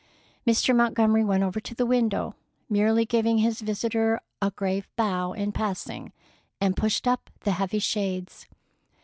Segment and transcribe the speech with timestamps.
[0.47, 0.75] Mr.
[0.75, 2.33] Montgomery went over to the window,
[2.67, 6.11] merely giving his visitor a grave bow in passing,
[6.59, 8.47] and pushed up the heavy shades.